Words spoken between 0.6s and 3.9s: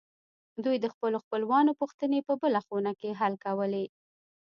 دوی د خپلو خپلوانو پوښتنې په بله خونه کې حل کولې